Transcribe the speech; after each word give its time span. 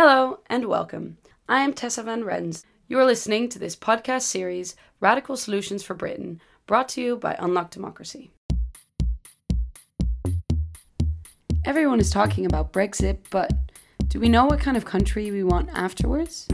Hello 0.00 0.38
and 0.46 0.66
welcome. 0.66 1.16
I 1.48 1.62
am 1.62 1.72
Tessa 1.72 2.04
Van 2.04 2.22
Rens. 2.22 2.64
You 2.86 3.00
are 3.00 3.04
listening 3.04 3.48
to 3.48 3.58
this 3.58 3.74
podcast 3.74 4.22
series, 4.22 4.76
Radical 5.00 5.36
Solutions 5.36 5.82
for 5.82 5.94
Britain, 5.94 6.40
brought 6.68 6.88
to 6.90 7.00
you 7.00 7.16
by 7.16 7.34
Unlock 7.40 7.72
Democracy. 7.72 8.30
Everyone 11.64 11.98
is 11.98 12.10
talking 12.10 12.46
about 12.46 12.72
Brexit, 12.72 13.18
but 13.30 13.50
do 14.06 14.20
we 14.20 14.28
know 14.28 14.44
what 14.44 14.60
kind 14.60 14.76
of 14.76 14.84
country 14.84 15.32
we 15.32 15.42
want 15.42 15.68
afterwards? 15.70 16.46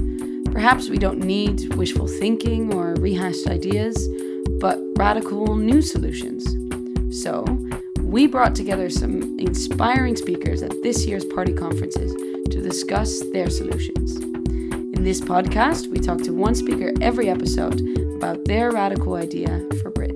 Perhaps 0.50 0.88
we 0.88 0.96
don't 0.96 1.18
need 1.18 1.74
wishful 1.74 2.08
thinking 2.08 2.72
or 2.72 2.95
rehashed 2.95 3.46
ideas, 3.46 4.08
but 4.58 4.79
radical 4.96 5.54
new 5.54 5.82
solutions. 5.82 6.46
So, 7.22 7.45
we 8.15 8.29
brought 8.29 8.55
together 8.55 8.89
some 8.89 9.37
inspiring 9.41 10.14
speakers 10.14 10.63
at 10.63 10.71
this 10.85 11.05
year's 11.05 11.25
party 11.25 11.53
conferences 11.53 12.13
to 12.49 12.63
discuss 12.63 13.21
their 13.33 13.51
solutions. 13.51 14.14
In 14.95 15.03
this 15.03 15.21
podcast, 15.21 15.89
we 15.89 15.99
talk 15.99 16.22
to 16.22 16.31
one 16.31 16.55
speaker 16.55 16.93
every 17.00 17.29
episode 17.29 17.81
about 18.14 18.45
their 18.45 18.71
radical 18.71 19.17
idea 19.17 19.67
for 19.82 19.91
Britain. 19.91 20.14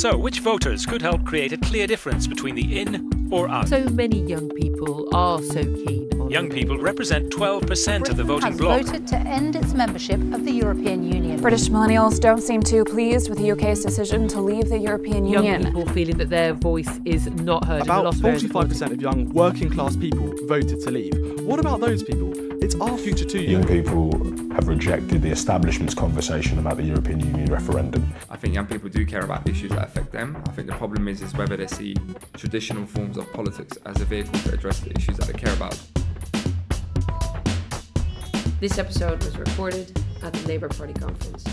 So, 0.00 0.16
which 0.16 0.40
voters 0.40 0.86
could 0.86 1.02
help 1.02 1.26
create 1.26 1.52
a 1.52 1.58
clear 1.58 1.86
difference 1.86 2.26
between 2.26 2.54
the 2.54 2.80
in 2.80 3.28
or 3.30 3.50
out? 3.50 3.68
So 3.68 3.84
many 3.90 4.22
young 4.22 4.48
people 4.48 5.14
are 5.14 5.42
so 5.42 5.62
keen 5.62 6.08
on 6.18 6.30
Young 6.30 6.48
people 6.48 6.78
represent 6.78 7.30
12% 7.30 8.08
of 8.08 8.16
the 8.16 8.24
Britain 8.24 8.26
voting 8.26 8.50
has 8.52 8.56
bloc. 8.56 8.82
voted 8.86 9.06
to 9.08 9.16
end 9.18 9.56
its 9.56 9.74
membership 9.74 10.18
of 10.32 10.46
the 10.46 10.52
European 10.52 11.02
Union. 11.02 11.38
British 11.42 11.68
millennials 11.68 12.18
don't 12.18 12.40
seem 12.40 12.62
too 12.62 12.82
pleased 12.86 13.28
with 13.28 13.36
the 13.36 13.52
UK's 13.52 13.84
decision 13.84 14.26
to 14.28 14.40
leave 14.40 14.70
the 14.70 14.78
European 14.78 15.26
young 15.26 15.44
Union. 15.44 15.66
people 15.66 15.84
feeling 15.92 16.16
that 16.16 16.30
their 16.30 16.54
voice 16.54 16.98
is 17.04 17.26
not 17.26 17.66
heard 17.66 17.82
About 17.82 18.04
lot 18.06 18.14
of 18.14 18.24
areas 18.24 18.42
of 18.42 18.52
45% 18.52 18.92
of 18.92 19.02
young 19.02 19.30
working 19.34 19.68
class 19.68 19.96
people 19.96 20.32
voted 20.46 20.80
to 20.80 20.90
leave. 20.90 21.12
What 21.42 21.60
about 21.60 21.80
those 21.80 22.02
people? 22.02 22.49
It's 22.72 22.80
our 22.80 22.96
future 22.96 23.24
too, 23.24 23.42
Young 23.42 23.62
young 23.62 23.82
people 23.82 24.12
have 24.54 24.68
rejected 24.68 25.22
the 25.22 25.30
establishment's 25.30 25.92
conversation 25.92 26.60
about 26.60 26.76
the 26.76 26.84
European 26.84 27.18
Union 27.18 27.46
referendum. 27.46 28.14
I 28.30 28.36
think 28.36 28.54
young 28.54 28.66
people 28.66 28.88
do 28.88 29.04
care 29.04 29.22
about 29.22 29.48
issues 29.48 29.70
that 29.70 29.88
affect 29.88 30.12
them. 30.12 30.40
I 30.46 30.52
think 30.52 30.68
the 30.68 30.76
problem 30.76 31.08
is 31.08 31.20
is 31.20 31.34
whether 31.34 31.56
they 31.56 31.66
see 31.66 31.96
traditional 32.34 32.86
forms 32.86 33.16
of 33.16 33.28
politics 33.32 33.76
as 33.86 34.00
a 34.00 34.04
vehicle 34.04 34.38
to 34.38 34.54
address 34.54 34.78
the 34.78 34.96
issues 34.96 35.16
that 35.16 35.26
they 35.26 35.32
care 35.32 35.52
about. 35.52 35.76
This 38.60 38.78
episode 38.78 39.20
was 39.24 39.36
recorded 39.36 40.00
at 40.22 40.32
the 40.32 40.46
Labour 40.46 40.68
Party 40.68 40.92
conference. 40.92 41.44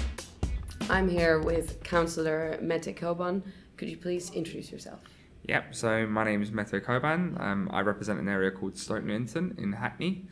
I'm 0.88 1.10
here 1.10 1.40
with 1.40 1.82
Councillor 1.82 2.60
Mete 2.62 2.96
Coban. 2.96 3.42
Could 3.78 3.90
you 3.90 3.98
please 3.98 4.30
introduce 4.36 4.72
yourself? 4.72 5.00
Yep, 5.46 5.74
so 5.74 6.06
my 6.06 6.24
name 6.24 6.44
is 6.44 6.52
Mete 6.52 6.86
Coban. 6.86 7.42
Um, 7.42 7.70
I 7.74 7.82
represent 7.82 8.20
an 8.20 8.30
area 8.30 8.52
called 8.52 8.78
Stoke 8.78 9.04
Newington 9.04 9.56
in 9.58 9.74
Hackney. 9.74 10.28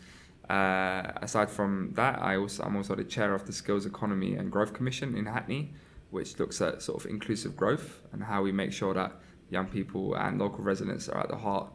Uh, 0.50 1.12
aside 1.22 1.50
from 1.50 1.92
that, 1.94 2.22
I 2.22 2.38
also, 2.38 2.64
I'm 2.64 2.76
also 2.76 2.96
the 2.96 3.04
chair 3.04 3.34
of 3.34 3.46
the 3.46 3.54
Skills 3.54 3.86
Economy 3.86 4.36
and 4.36 4.52
Growth 4.52 4.74
Commission 4.74 5.16
in 5.16 5.26
Hackney, 5.26 5.74
which 6.12 6.38
looks 6.40 6.62
at 6.62 6.82
sort 6.82 7.04
of 7.04 7.10
inclusive 7.10 7.56
growth 7.56 8.02
and 8.12 8.24
how 8.24 8.44
we 8.44 8.52
make 8.52 8.72
sure 8.72 8.94
that 8.94 9.14
young 9.50 9.68
people 9.68 10.16
and 10.16 10.40
local 10.40 10.64
residents 10.64 11.10
are 11.10 11.22
at 11.22 11.30
the 11.30 11.36
heart 11.36 11.72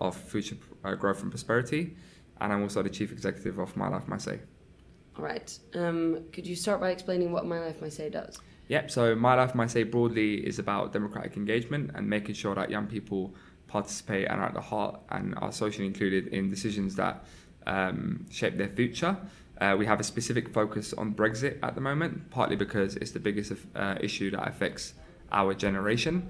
of 0.00 0.16
future 0.16 0.56
uh, 0.84 0.94
growth 0.94 1.22
and 1.22 1.30
prosperity. 1.30 1.96
And 2.40 2.52
I'm 2.52 2.62
also 2.62 2.82
the 2.82 2.90
chief 2.90 3.12
executive 3.12 3.58
of 3.58 3.76
My 3.76 3.88
Life, 3.88 4.08
My 4.08 4.16
Say. 4.16 4.40
All 5.16 5.24
right. 5.24 5.56
Um, 5.74 6.24
could 6.32 6.46
you 6.46 6.56
start 6.56 6.80
by 6.80 6.90
explaining 6.90 7.30
what 7.30 7.46
My 7.46 7.60
Life, 7.60 7.80
My 7.80 7.88
Say 7.88 8.10
does? 8.10 8.38
Yep, 8.68 8.90
so 8.90 9.14
My 9.14 9.34
Life, 9.34 9.54
My 9.54 9.66
Say 9.66 9.82
broadly 9.82 10.46
is 10.46 10.58
about 10.58 10.92
democratic 10.92 11.36
engagement 11.36 11.90
and 11.94 12.08
making 12.08 12.34
sure 12.34 12.54
that 12.54 12.70
young 12.70 12.86
people 12.86 13.34
participate 13.66 14.28
and 14.28 14.40
are 14.40 14.46
at 14.46 14.54
the 14.54 14.60
heart 14.60 15.00
and 15.10 15.34
are 15.38 15.52
socially 15.52 15.86
included 15.86 16.28
in 16.28 16.48
decisions 16.48 16.94
that 16.96 17.24
um, 17.66 18.26
shape 18.30 18.56
their 18.56 18.68
future. 18.68 19.16
Uh, 19.60 19.76
we 19.78 19.86
have 19.86 20.00
a 20.00 20.04
specific 20.04 20.48
focus 20.48 20.92
on 20.92 21.14
Brexit 21.14 21.58
at 21.62 21.74
the 21.74 21.80
moment, 21.80 22.30
partly 22.30 22.56
because 22.56 22.96
it's 22.96 23.12
the 23.12 23.20
biggest 23.20 23.52
uh, 23.74 23.96
issue 24.00 24.30
that 24.32 24.48
affects 24.48 24.94
our 25.30 25.54
generation. 25.54 26.28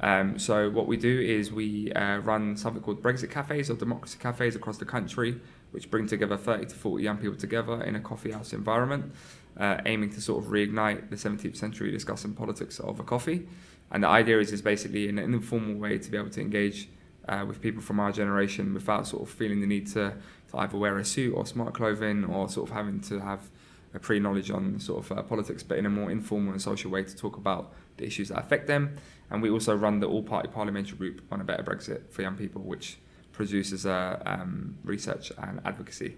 Um, 0.00 0.38
so 0.38 0.68
what 0.68 0.86
we 0.86 0.96
do 0.98 1.20
is 1.20 1.50
we 1.50 1.90
uh, 1.92 2.18
run 2.18 2.56
something 2.56 2.82
called 2.82 3.02
Brexit 3.02 3.30
cafes 3.30 3.70
or 3.70 3.74
democracy 3.74 4.18
cafes 4.20 4.54
across 4.54 4.76
the 4.76 4.84
country, 4.84 5.40
which 5.70 5.90
bring 5.90 6.06
together 6.06 6.36
30 6.36 6.66
to 6.66 6.74
40 6.74 7.02
young 7.02 7.16
people 7.16 7.36
together 7.36 7.82
in 7.82 7.96
a 7.96 8.00
coffee 8.00 8.32
house 8.32 8.52
environment, 8.52 9.12
uh, 9.58 9.78
aiming 9.86 10.10
to 10.10 10.20
sort 10.20 10.44
of 10.44 10.50
reignite 10.50 11.08
the 11.08 11.16
17th 11.16 11.56
century 11.56 11.90
discussing 11.90 12.34
politics 12.34 12.78
over 12.84 13.02
a 13.02 13.06
coffee. 13.06 13.48
And 13.90 14.02
the 14.02 14.08
idea 14.08 14.38
is, 14.38 14.52
is 14.52 14.60
basically 14.60 15.08
an 15.08 15.18
informal 15.18 15.76
way 15.76 15.98
to 15.98 16.10
be 16.10 16.18
able 16.18 16.30
to 16.30 16.40
engage 16.40 16.88
uh, 17.28 17.44
with 17.46 17.60
people 17.60 17.82
from 17.82 18.00
our 18.00 18.12
generation 18.12 18.74
without 18.74 19.06
sort 19.06 19.22
of 19.22 19.28
feeling 19.30 19.60
the 19.60 19.66
need 19.66 19.86
to, 19.88 20.14
to 20.50 20.58
either 20.58 20.76
wear 20.78 20.98
a 20.98 21.04
suit 21.04 21.32
or 21.34 21.46
smart 21.46 21.74
clothing 21.74 22.24
or 22.24 22.48
sort 22.48 22.68
of 22.70 22.74
having 22.76 23.00
to 23.00 23.20
have 23.20 23.50
a 23.94 23.98
pre-knowledge 23.98 24.50
on 24.50 24.78
sort 24.78 25.04
of 25.04 25.18
uh, 25.18 25.22
politics, 25.22 25.62
but 25.62 25.78
in 25.78 25.86
a 25.86 25.90
more 25.90 26.10
informal 26.10 26.52
and 26.52 26.60
social 26.60 26.90
way 26.90 27.02
to 27.02 27.16
talk 27.16 27.36
about 27.36 27.72
the 27.96 28.04
issues 28.04 28.28
that 28.28 28.38
affect 28.38 28.66
them. 28.66 28.96
And 29.30 29.42
we 29.42 29.50
also 29.50 29.74
run 29.74 30.00
the 30.00 30.06
all-party 30.06 30.48
parliamentary 30.48 30.98
group 30.98 31.22
on 31.32 31.40
a 31.40 31.44
better 31.44 31.62
Brexit 31.62 32.10
for 32.10 32.22
young 32.22 32.36
people, 32.36 32.62
which 32.62 32.98
produces 33.32 33.86
uh, 33.86 34.22
um, 34.26 34.76
research 34.84 35.32
and 35.38 35.60
advocacy. 35.64 36.16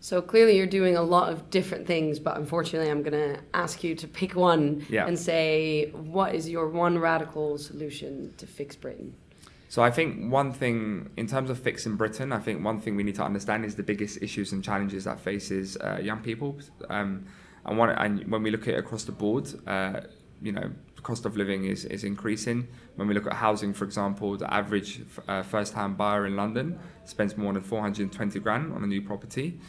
So 0.00 0.22
clearly, 0.22 0.56
you're 0.56 0.66
doing 0.66 0.96
a 0.96 1.02
lot 1.02 1.32
of 1.32 1.50
different 1.50 1.86
things, 1.86 2.20
but 2.20 2.36
unfortunately, 2.36 2.88
I'm 2.90 3.02
going 3.02 3.34
to 3.34 3.40
ask 3.52 3.82
you 3.82 3.94
to 3.96 4.06
pick 4.06 4.36
one 4.36 4.86
Yeah. 4.88 5.06
and 5.06 5.18
say 5.18 5.90
what 5.90 6.34
is 6.34 6.48
your 6.48 6.68
one 6.68 6.98
radical 6.98 7.58
solution 7.58 8.32
to 8.36 8.46
fix 8.46 8.76
Britain? 8.76 9.14
So 9.68 9.82
I 9.82 9.90
think 9.90 10.32
one 10.32 10.52
thing, 10.52 11.10
in 11.18 11.26
terms 11.26 11.50
of 11.50 11.58
fixing 11.58 11.96
Britain, 11.96 12.32
I 12.32 12.38
think 12.38 12.64
one 12.64 12.80
thing 12.80 12.96
we 12.96 13.02
need 13.02 13.16
to 13.16 13.22
understand 13.22 13.66
is 13.66 13.74
the 13.74 13.82
biggest 13.82 14.22
issues 14.22 14.52
and 14.52 14.64
challenges 14.64 15.04
that 15.04 15.20
faces 15.20 15.76
uh, 15.76 15.98
young 16.02 16.20
people. 16.20 16.58
Um, 16.88 17.26
and, 17.66 17.76
one, 17.76 17.90
and 17.90 18.26
when 18.30 18.42
we 18.42 18.50
look 18.50 18.62
at 18.62 18.74
it 18.74 18.78
across 18.78 19.04
the 19.04 19.12
board, 19.12 19.46
uh, 19.66 20.00
you 20.40 20.52
know, 20.52 20.70
cost 21.02 21.26
of 21.26 21.36
living 21.36 21.66
is, 21.66 21.84
is 21.84 22.02
increasing. 22.02 22.66
When 22.96 23.08
we 23.08 23.14
look 23.14 23.26
at 23.26 23.34
housing, 23.34 23.74
for 23.74 23.84
example, 23.84 24.38
the 24.38 24.52
average 24.52 25.02
uh, 25.28 25.42
first-hand 25.42 25.98
buyer 25.98 26.26
in 26.26 26.34
London 26.34 26.78
spends 27.04 27.36
more 27.36 27.52
than 27.52 27.62
420 27.62 28.40
grand 28.40 28.72
on 28.72 28.82
a 28.82 28.86
new 28.86 29.02
property. 29.02 29.60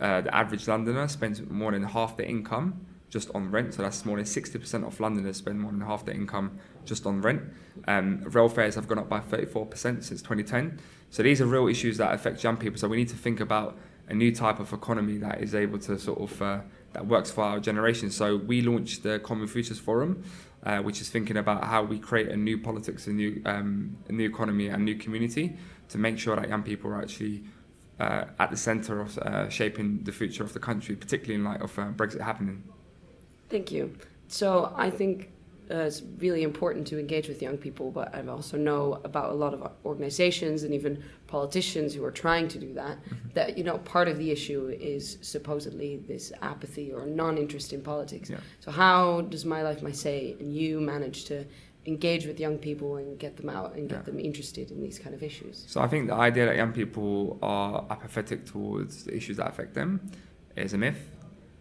Uh, 0.00 0.20
the 0.22 0.34
average 0.34 0.66
Londoner 0.66 1.06
spends 1.06 1.40
more 1.42 1.70
than 1.70 1.84
half 1.84 2.16
the 2.16 2.26
income 2.28 2.84
just 3.14 3.30
on 3.32 3.50
rent. 3.52 3.72
So 3.74 3.82
that's 3.82 4.04
more 4.04 4.16
than 4.16 4.26
60% 4.26 4.84
of 4.84 4.98
Londoners 4.98 5.36
spend 5.36 5.60
more 5.60 5.70
than 5.70 5.80
half 5.80 6.04
their 6.04 6.16
income 6.16 6.58
just 6.84 7.06
on 7.06 7.22
rent. 7.22 7.42
Um, 7.86 8.20
rail 8.24 8.48
fares 8.48 8.74
have 8.74 8.88
gone 8.88 8.98
up 8.98 9.08
by 9.08 9.20
34% 9.20 9.70
since 10.02 10.20
2010. 10.20 10.80
So 11.10 11.22
these 11.22 11.40
are 11.40 11.46
real 11.46 11.68
issues 11.68 11.96
that 11.98 12.12
affect 12.12 12.42
young 12.42 12.56
people. 12.56 12.76
So 12.76 12.88
we 12.88 12.96
need 12.96 13.08
to 13.10 13.16
think 13.16 13.38
about 13.38 13.78
a 14.08 14.14
new 14.14 14.34
type 14.34 14.58
of 14.58 14.72
economy 14.72 15.16
that 15.18 15.40
is 15.40 15.54
able 15.54 15.78
to 15.78 15.96
sort 15.96 16.20
of 16.20 16.42
uh, 16.42 16.60
that 16.92 17.06
works 17.06 17.30
for 17.30 17.44
our 17.44 17.60
generation. 17.60 18.10
So 18.10 18.36
we 18.36 18.62
launched 18.62 19.04
the 19.04 19.20
Common 19.20 19.46
Futures 19.46 19.78
Forum, 19.78 20.24
uh, 20.64 20.78
which 20.78 21.00
is 21.00 21.08
thinking 21.08 21.36
about 21.36 21.62
how 21.64 21.84
we 21.84 22.00
create 22.00 22.28
a 22.28 22.36
new 22.36 22.58
politics, 22.58 23.06
a 23.06 23.12
new 23.12 23.40
um, 23.46 23.96
a 24.08 24.12
new 24.12 24.28
economy, 24.28 24.66
and 24.66 24.84
new 24.84 24.96
community 24.96 25.56
to 25.88 25.98
make 25.98 26.18
sure 26.18 26.34
that 26.34 26.48
young 26.48 26.64
people 26.64 26.90
are 26.90 27.00
actually 27.00 27.44
uh, 28.00 28.24
at 28.40 28.50
the 28.50 28.56
centre 28.56 29.00
of 29.00 29.16
uh, 29.18 29.48
shaping 29.48 30.02
the 30.02 30.12
future 30.12 30.42
of 30.42 30.52
the 30.52 30.58
country, 30.58 30.96
particularly 30.96 31.36
in 31.36 31.44
light 31.44 31.62
of 31.62 31.78
uh, 31.78 31.86
Brexit 32.00 32.20
happening. 32.20 32.64
Thank 33.48 33.70
you. 33.72 33.94
So 34.28 34.72
I 34.76 34.90
think 34.90 35.30
uh, 35.70 35.76
it's 35.76 36.02
really 36.18 36.42
important 36.42 36.86
to 36.88 36.98
engage 36.98 37.26
with 37.28 37.40
young 37.40 37.56
people, 37.56 37.90
but 37.90 38.14
I 38.14 38.26
also 38.26 38.58
know 38.58 39.00
about 39.04 39.30
a 39.30 39.34
lot 39.34 39.54
of 39.54 39.70
organizations 39.84 40.62
and 40.62 40.74
even 40.74 41.02
politicians 41.26 41.94
who 41.94 42.04
are 42.04 42.10
trying 42.10 42.48
to 42.48 42.58
do 42.58 42.74
that. 42.74 42.98
That 43.32 43.56
you 43.56 43.64
know, 43.64 43.78
part 43.78 44.08
of 44.08 44.18
the 44.18 44.30
issue 44.30 44.68
is 44.78 45.18
supposedly 45.22 45.96
this 46.06 46.32
apathy 46.42 46.92
or 46.92 47.06
non-interest 47.06 47.72
in 47.72 47.80
politics. 47.80 48.28
Yeah. 48.28 48.40
So 48.60 48.70
how 48.70 49.22
does 49.22 49.44
My 49.44 49.62
Life 49.62 49.82
My 49.82 49.92
Say 49.92 50.36
and 50.38 50.54
you 50.54 50.80
manage 50.80 51.24
to 51.26 51.44
engage 51.86 52.26
with 52.26 52.38
young 52.40 52.58
people 52.58 52.96
and 52.96 53.18
get 53.18 53.36
them 53.36 53.48
out 53.48 53.74
and 53.74 53.88
get 53.88 54.00
Yeah. 54.00 54.02
them 54.02 54.18
interested 54.20 54.70
in 54.70 54.82
these 54.82 54.98
kind 54.98 55.14
of 55.14 55.22
issues? 55.22 55.64
So 55.66 55.80
I 55.80 55.88
think 55.88 56.08
the 56.08 56.14
idea 56.14 56.44
that 56.46 56.56
young 56.56 56.72
people 56.72 57.38
are 57.42 57.86
apathetic 57.90 58.44
towards 58.44 59.04
the 59.04 59.14
issues 59.16 59.36
that 59.38 59.48
affect 59.48 59.74
them 59.74 60.00
is 60.56 60.72
a 60.74 60.78
myth. 60.78 61.10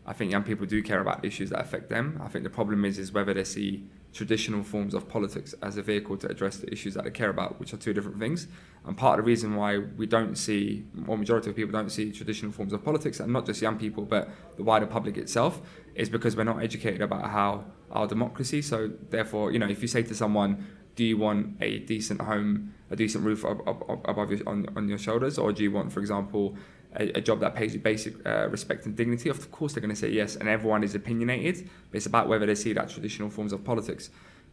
I 0.06 0.14
think 0.14 0.32
young 0.32 0.44
people 0.44 0.66
do 0.66 0.84
care 0.84 1.00
about 1.00 1.24
issues 1.24 1.50
that 1.52 1.62
affect 1.62 1.90
them. 1.90 2.20
I 2.24 2.28
think 2.28 2.44
the 2.44 2.50
problem 2.50 2.84
is 2.84 3.00
is 3.00 3.14
whether 3.14 3.34
they 3.34 3.46
see 3.46 3.86
traditional 4.12 4.62
forms 4.62 4.94
of 4.94 5.10
politics 5.10 5.56
as 5.64 5.78
a 5.78 5.82
vehicle 5.82 6.18
to 6.18 6.28
address 6.30 6.58
the 6.58 6.72
issues 6.72 6.94
that 6.94 7.04
they 7.06 7.10
care 7.10 7.30
about, 7.30 7.60
which 7.60 7.74
are 7.74 7.78
two 7.78 7.94
different 7.94 8.20
things. 8.20 8.48
And 8.86 8.98
part 8.98 9.18
of 9.18 9.26
the 9.26 9.28
reason 9.30 9.56
why 9.56 9.78
we 9.78 10.06
don't 10.06 10.36
see, 10.38 10.86
or 11.08 11.18
majority 11.18 11.50
of 11.50 11.56
people 11.56 11.72
don't 11.72 11.90
see 11.90 12.12
traditional 12.12 12.52
forms 12.52 12.74
of 12.74 12.84
politics, 12.84 13.20
and 13.20 13.32
not 13.32 13.46
just 13.46 13.62
young 13.62 13.80
people, 13.80 14.04
but 14.04 14.30
the 14.58 14.64
wider 14.64 14.86
public 14.86 15.18
itself, 15.18 15.62
is 15.96 16.10
because 16.10 16.36
we're 16.36 16.44
not 16.44 16.62
educated 16.62 17.02
about 17.02 17.30
how 17.30 17.66
our 17.92 18.06
democracy. 18.06 18.62
So 18.62 18.92
therefore, 19.10 19.52
you 19.52 19.60
know, 19.60 19.68
if 19.68 19.82
you 19.82 19.88
say 19.88 20.04
to 20.04 20.14
someone, 20.14 20.68
do 20.96 21.04
you 21.04 21.18
want 21.18 21.58
a 21.60 21.80
decent 21.80 22.22
home, 22.22 22.74
a 22.92 22.96
decent 22.96 23.24
roof 23.24 23.44
ab- 23.46 23.62
ab- 23.66 23.84
ab- 23.90 24.02
above 24.06 24.32
your, 24.32 24.48
on, 24.48 24.68
on 24.76 24.88
your 24.88 25.00
shoulders, 25.00 25.40
or 25.40 25.52
do 25.52 25.64
you 25.64 25.72
want, 25.72 25.92
for 25.92 26.02
example, 26.02 26.56
a, 26.96 27.18
a 27.18 27.22
job 27.22 27.40
that 27.40 27.56
pays 27.56 27.74
you 27.74 27.80
basic 27.80 28.14
uh, 28.26 28.48
respect 28.50 28.86
and 28.86 28.96
dignity? 28.96 29.30
Of 29.30 29.52
course, 29.52 29.74
they're 29.74 29.82
going 29.82 29.90
to 29.90 30.00
say 30.00 30.10
yes, 30.10 30.36
and 30.36 30.48
everyone 30.50 30.84
is 30.84 30.96
opinionated. 30.96 31.70
But 31.92 31.98
it's 31.98 32.06
about 32.06 32.28
whether 32.28 32.46
they 32.46 32.56
see 32.56 32.74
that 32.74 32.90
traditional 32.90 33.30
forms 33.30 33.54
of 33.54 33.64
politics 33.64 34.10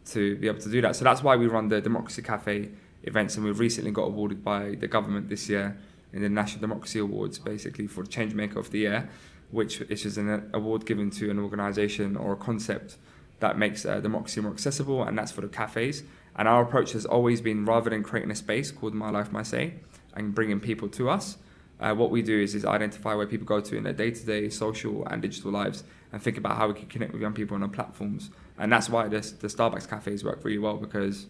to 0.07 0.37
be 0.37 0.47
able 0.49 0.61
to 0.61 0.71
do 0.71 0.81
that. 0.81 0.97
So 0.97 1.05
that's 1.05 1.23
why 1.23 1.37
we 1.37 1.47
run 1.47 1.69
the 1.69 1.81
Democracy 1.81 2.23
Cafe 2.23 2.71
events, 3.03 3.37
and 3.37 3.45
we've 3.45 3.59
recently 3.59 3.91
got 3.91 4.05
awarded 4.05 4.45
by 4.45 4.77
the 4.77 4.89
government 4.89 5.29
this 5.29 5.49
year 5.49 5.77
in 6.13 6.23
the 6.23 6.29
National 6.29 6.61
Democracy 6.61 6.99
Awards, 6.99 7.39
basically 7.39 7.87
for 7.87 8.05
Changemaker 8.05 8.57
of 8.57 8.71
the 8.71 8.81
Year, 8.81 9.09
which 9.51 9.81
is 9.83 10.03
just 10.03 10.17
an 10.17 10.51
award 10.53 10.87
given 10.87 11.11
to 11.11 11.31
an 11.31 11.39
organisation 11.39 12.17
or 12.17 12.33
a 12.33 12.37
concept 12.37 12.97
that 13.41 13.59
makes 13.59 13.87
uh, 13.87 14.01
democracy 14.01 14.41
more 14.41 14.53
accessible, 14.53 15.03
and 15.03 15.17
that's 15.17 15.33
for 15.33 15.41
the 15.41 15.49
cafes. 15.49 16.03
And 16.37 16.47
our 16.47 16.63
approach 16.63 16.93
has 16.93 17.05
always 17.05 17.41
been 17.41 17.65
rather 17.65 17.91
than 17.91 18.03
creating 18.03 18.31
a 18.31 18.35
space 18.35 18.71
called 18.71 18.95
My 18.95 19.11
Life, 19.11 19.33
My 19.33 19.43
Say 19.43 19.75
and 20.15 20.35
bringing 20.35 20.61
people 20.61 20.89
to 20.89 21.09
us, 21.09 21.39
uh, 21.81 21.95
what 21.95 22.11
we 22.11 22.23
do 22.23 22.39
is, 22.41 22.55
is 22.55 22.65
identify 22.65 23.15
where 23.15 23.27
people 23.27 23.47
go 23.47 23.61
to 23.61 23.77
in 23.77 23.85
their 23.85 23.93
day 23.93 24.11
to 24.11 24.27
day 24.27 24.49
social 24.51 25.07
and 25.07 25.23
digital 25.23 25.51
lives 25.51 25.83
and 26.13 26.23
think 26.23 26.37
about 26.37 26.57
how 26.57 26.69
we 26.69 26.75
can 26.75 26.87
connect 26.87 27.13
with 27.13 27.23
young 27.23 27.33
people 27.33 27.55
on 27.55 27.63
our 27.63 27.69
platforms. 27.69 28.31
And 28.59 28.71
that's 28.71 28.89
why 28.89 29.09
this, 29.09 29.33
the 29.33 29.49
Starbucks 29.49 29.89
cafes 29.89 30.23
work 30.23 30.45
really 30.45 30.59
well 30.59 30.77
because 30.77 31.27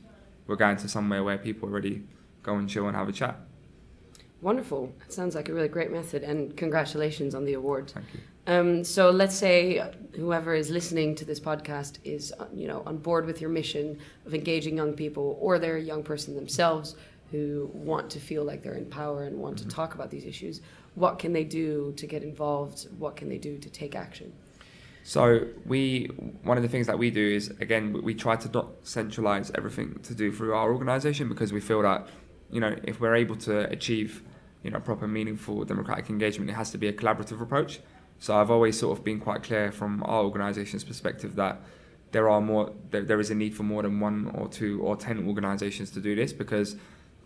we're 0.46 0.56
going 0.56 0.76
to 0.78 0.88
somewhere 0.88 1.22
where 1.22 1.38
people 1.38 1.68
already 1.68 2.02
go 2.42 2.56
and 2.56 2.68
chill 2.68 2.88
and 2.88 2.96
have 2.96 3.08
a 3.08 3.12
chat. 3.12 3.38
Wonderful. 4.42 4.92
That 4.98 5.12
sounds 5.12 5.34
like 5.34 5.50
a 5.50 5.54
really 5.54 5.68
great 5.68 5.92
method, 5.92 6.22
and 6.22 6.56
congratulations 6.56 7.34
on 7.34 7.44
the 7.44 7.52
award. 7.52 7.90
Thank 7.90 8.06
you. 8.14 8.20
Um, 8.46 8.84
so 8.84 9.10
let's 9.10 9.36
say 9.36 9.92
whoever 10.16 10.54
is 10.54 10.70
listening 10.70 11.14
to 11.16 11.26
this 11.26 11.38
podcast 11.38 11.98
is, 12.04 12.32
uh, 12.40 12.46
you 12.52 12.66
know, 12.66 12.82
on 12.86 12.96
board 12.96 13.26
with 13.26 13.42
your 13.42 13.50
mission 13.50 13.98
of 14.24 14.34
engaging 14.34 14.78
young 14.78 14.94
people, 14.94 15.36
or 15.40 15.58
they're 15.58 15.76
a 15.76 15.82
young 15.82 16.02
person 16.02 16.34
themselves 16.34 16.96
who 17.30 17.70
want 17.72 18.10
to 18.10 18.20
feel 18.20 18.44
like 18.44 18.62
they're 18.62 18.74
in 18.74 18.86
power 18.86 19.24
and 19.24 19.36
want 19.36 19.56
mm-hmm. 19.56 19.68
to 19.68 19.74
talk 19.74 19.94
about 19.94 20.10
these 20.10 20.24
issues. 20.24 20.60
What 20.94 21.18
can 21.18 21.32
they 21.32 21.44
do 21.44 21.92
to 21.96 22.06
get 22.06 22.22
involved? 22.22 22.86
What 22.98 23.16
can 23.16 23.28
they 23.28 23.38
do 23.38 23.58
to 23.58 23.70
take 23.70 23.94
action? 23.94 24.32
So 25.02 25.46
we 25.64 26.06
one 26.42 26.56
of 26.56 26.62
the 26.62 26.68
things 26.68 26.86
that 26.86 26.98
we 26.98 27.10
do 27.10 27.26
is 27.26 27.48
again 27.60 28.02
we 28.02 28.14
try 28.14 28.36
to 28.36 28.48
not 28.50 28.68
centralize 28.82 29.50
everything 29.54 29.98
to 30.02 30.14
do 30.14 30.30
through 30.30 30.54
our 30.54 30.72
organization 30.72 31.28
because 31.28 31.52
we 31.52 31.60
feel 31.60 31.82
that 31.82 32.06
you 32.50 32.60
know 32.60 32.76
if 32.84 33.00
we're 33.00 33.14
able 33.14 33.36
to 33.36 33.70
achieve 33.70 34.22
you 34.62 34.70
know 34.70 34.78
proper 34.78 35.08
meaningful 35.08 35.64
democratic 35.64 36.10
engagement 36.10 36.50
it 36.50 36.54
has 36.54 36.70
to 36.72 36.78
be 36.78 36.88
a 36.88 36.92
collaborative 36.92 37.40
approach. 37.40 37.80
So 38.18 38.36
I've 38.36 38.50
always 38.50 38.78
sort 38.78 38.98
of 38.98 39.02
been 39.02 39.18
quite 39.18 39.42
clear 39.42 39.72
from 39.72 40.02
our 40.04 40.22
organization's 40.22 40.84
perspective 40.84 41.36
that 41.36 41.62
there 42.12 42.28
are 42.28 42.40
more 42.40 42.72
there, 42.90 43.02
there 43.02 43.20
is 43.20 43.30
a 43.30 43.34
need 43.34 43.54
for 43.54 43.62
more 43.62 43.82
than 43.82 44.00
one 44.00 44.30
or 44.34 44.48
two 44.48 44.82
or 44.82 44.96
ten 44.96 45.26
organizations 45.26 45.90
to 45.92 46.00
do 46.00 46.14
this 46.14 46.32
because 46.32 46.76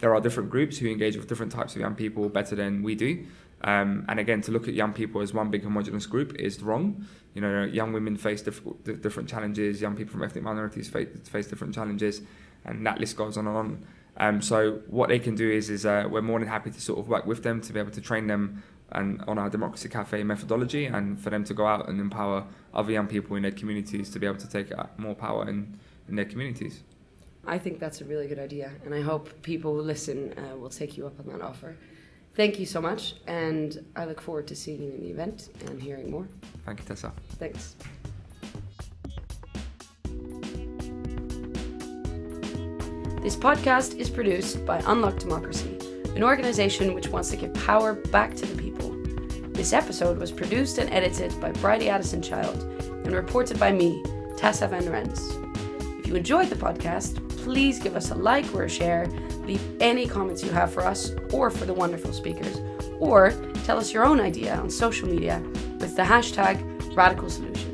there 0.05 0.15
are 0.15 0.21
different 0.21 0.51
groups 0.51 0.77
who 0.77 0.87
engage 0.87 1.17
with 1.17 1.29
different 1.29 1.51
types 1.51 1.75
of 1.75 1.81
young 1.81 1.95
people 1.95 2.29
better 2.29 2.55
than 2.55 2.83
we 2.83 2.95
do. 2.95 3.25
Um, 3.62 4.05
and 4.06 4.21
again, 4.21 4.43
to 4.43 4.53
look 4.53 4.69
at 4.69 4.75
young 4.75 4.93
people 4.93 5.23
as 5.23 5.33
one 5.33 5.51
big 5.51 5.62
homogenous 5.62 6.05
group 6.05 6.35
is 6.39 6.62
wrong. 6.62 7.06
You 7.33 7.41
know, 7.41 7.65
young 7.65 7.95
women 7.95 8.19
face 8.19 8.43
difficult, 8.43 8.85
different 8.85 9.31
challenges. 9.31 9.81
Young 9.81 9.97
people 9.97 10.12
from 10.12 10.23
ethnic 10.23 10.45
minorities 10.45 10.91
face, 10.91 11.09
face 11.27 11.47
different 11.47 11.75
challenges, 11.75 12.21
and 12.67 12.87
that 12.87 13.01
list 13.01 13.17
goes 13.17 13.39
on 13.39 13.47
and 13.47 13.56
on. 13.56 13.87
Um, 14.19 14.43
so 14.43 14.83
what 14.89 15.09
they 15.09 15.19
can 15.19 15.37
do 15.37 15.51
is, 15.51 15.71
is 15.71 15.87
uh, 15.87 16.06
we're 16.11 16.21
more 16.21 16.39
than 16.39 16.49
happy 16.49 16.71
to 16.71 16.81
sort 16.83 16.99
of 16.99 17.09
work 17.09 17.25
with 17.25 17.43
them 17.43 17.62
to 17.62 17.73
be 17.73 17.81
able 17.81 17.93
to 17.93 18.03
train 18.03 18.27
them 18.27 18.62
and 18.93 19.23
on 19.27 19.39
our 19.39 19.49
Democracy 19.49 19.89
Cafe 19.89 20.23
methodology, 20.23 20.85
and 20.85 21.19
for 21.19 21.31
them 21.31 21.45
to 21.45 21.55
go 21.55 21.67
out 21.67 21.89
and 21.89 21.99
empower 21.99 22.45
other 22.75 22.93
young 22.93 23.06
people 23.06 23.37
in 23.37 23.43
their 23.45 23.53
communities 23.53 24.11
to 24.11 24.19
be 24.19 24.27
able 24.27 24.37
to 24.37 24.51
take 24.51 24.71
uh, 24.77 24.85
more 24.99 25.15
power 25.15 25.49
in, 25.49 25.79
in 26.11 26.17
their 26.17 26.27
communities. 26.27 26.83
I 27.46 27.58
think 27.58 27.79
that's 27.79 28.00
a 28.00 28.05
really 28.05 28.26
good 28.26 28.38
idea, 28.38 28.70
and 28.85 28.94
I 28.94 29.00
hope 29.00 29.43
people 29.43 29.75
who 29.75 29.82
listen 29.82 30.35
uh, 30.38 30.56
will 30.56 30.70
take 30.70 30.96
you 30.96 31.06
up 31.06 31.19
on 31.20 31.26
that 31.26 31.43
offer. 31.43 31.76
Thank 32.35 32.58
you 32.58 32.67
so 32.67 32.81
much, 32.81 33.14
and 33.26 33.85
I 33.94 34.06
look 34.06 34.20
forward 34.20 34.49
to 34.49 34.56
seeing 34.56 34.82
you 34.82 34.91
in 34.91 35.00
the 35.00 35.11
event 35.11 35.50
and 35.67 35.81
hearing 35.81 36.11
more. 36.11 36.26
Thank 36.64 36.81
you, 36.81 36.87
Tessa. 36.87 37.12
Thanks. 37.38 37.76
This 43.23 43.37
podcast 43.37 43.96
is 43.96 44.11
produced 44.11 44.67
by 44.67 44.82
Unlock 44.87 45.19
Democracy, 45.19 45.79
an 46.17 46.23
organization 46.23 46.93
which 46.93 47.08
wants 47.08 47.31
to 47.31 47.37
give 47.37 47.55
power 47.55 47.94
back 47.94 48.35
to 48.35 48.46
the 48.46 48.61
people. 48.61 48.91
This 49.52 49.73
episode 49.73 50.19
was 50.19 50.32
produced 50.32 50.79
and 50.79 50.93
edited 50.93 51.41
by 51.41 51.52
Bridey 51.52 51.87
Addison 51.88 52.20
Child 52.20 52.62
and 53.05 53.14
reported 53.14 53.58
by 53.61 53.70
me, 53.70 54.02
Tessa 54.37 54.67
Van 54.67 54.91
Rens. 54.91 55.20
If 56.00 56.08
you 56.08 56.17
enjoyed 56.17 56.50
the 56.50 56.56
podcast, 56.56 57.24
please 57.44 57.79
give 57.79 57.94
us 57.94 58.11
a 58.11 58.14
like 58.14 58.52
or 58.55 58.64
a 58.64 58.69
share, 58.69 59.06
leave 59.44 59.62
any 59.81 60.06
comments 60.06 60.43
you 60.43 60.50
have 60.50 60.73
for 60.73 60.82
us 60.82 61.12
or 61.31 61.50
for 61.50 61.67
the 61.67 61.75
wonderful 61.75 62.12
speakers, 62.12 62.58
or 62.99 63.32
tell 63.64 63.79
us 63.79 63.93
your 63.93 64.05
own 64.05 64.19
idea 64.19 64.56
on 64.56 64.70
social 64.70 65.06
media 65.06 65.43
with 65.79 65.94
the 65.94 66.02
hashtag 66.02 66.58
Radical 66.96 67.29
Solution. 67.29 67.74